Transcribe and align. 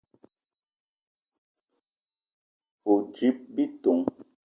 O: 2.91 2.93
djip 3.13 3.37
bitong. 3.55 4.03